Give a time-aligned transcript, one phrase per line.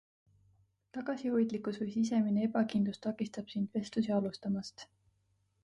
[0.97, 4.89] Tagasihoidlikkus või sisemine ebakindlus takistab sind vestlusi alustamast.